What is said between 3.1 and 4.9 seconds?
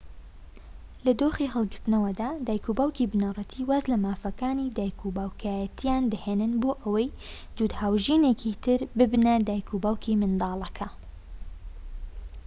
بنەڕەتی واز لەمافەکانی